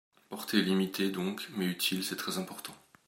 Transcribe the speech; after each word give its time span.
Portée 0.29 0.63
limitée 0.63 1.11
donc, 1.11 1.47
mais 1.55 1.67
utile, 1.67 2.03
c’est 2.03 2.15
très 2.15 2.39
important. 2.39 2.73